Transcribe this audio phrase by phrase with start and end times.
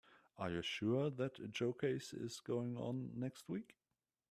[0.39, 3.75] Are you sure that Joe case is going on next week?